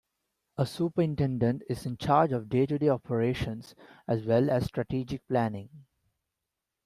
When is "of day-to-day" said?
2.31-2.89